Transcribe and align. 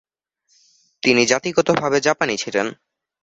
তিনি 1.03 1.21
জাতিগতভাবে 1.25 1.97
জাপানি 2.01 2.35
ছিলেন। 2.37 2.67